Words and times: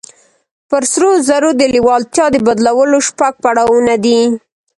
پر 0.69 0.83
سرو 0.91 1.11
زرو 1.27 1.49
د 1.59 1.61
لېوالتیا 1.73 2.25
د 2.31 2.37
بدلولو 2.47 2.97
شپږ 3.07 3.33
پړاوونه 3.43 3.93
دي. 4.03 4.19